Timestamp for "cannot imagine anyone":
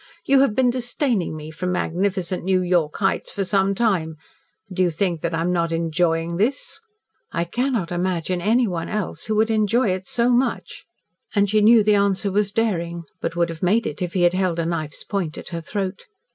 7.43-8.89